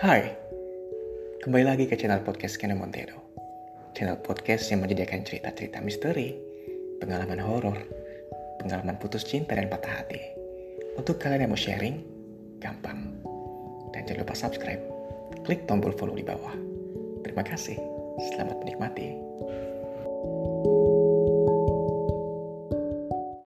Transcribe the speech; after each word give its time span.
Hai, 0.00 0.32
kembali 1.44 1.60
lagi 1.60 1.84
ke 1.84 1.92
channel 1.92 2.24
podcast 2.24 2.56
Kena 2.56 2.72
Montero. 2.72 3.20
Channel 3.92 4.16
podcast 4.24 4.72
yang 4.72 4.80
menyediakan 4.80 5.28
cerita-cerita 5.28 5.76
misteri, 5.84 6.32
pengalaman 7.04 7.36
horor, 7.36 7.76
pengalaman 8.64 8.96
putus 8.96 9.28
cinta 9.28 9.52
dan 9.52 9.68
patah 9.68 10.00
hati. 10.00 10.24
Untuk 10.96 11.20
kalian 11.20 11.44
yang 11.44 11.52
mau 11.52 11.60
sharing, 11.60 12.00
gampang. 12.64 13.12
Dan 13.92 14.08
jangan 14.08 14.24
lupa 14.24 14.32
subscribe, 14.32 14.80
klik 15.44 15.68
tombol 15.68 15.92
follow 15.92 16.16
di 16.16 16.24
bawah. 16.24 16.56
Terima 17.20 17.44
kasih, 17.44 17.76
selamat 18.32 18.56
menikmati. 18.64 19.29